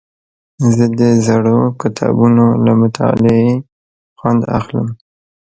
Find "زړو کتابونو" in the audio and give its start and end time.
1.27-2.45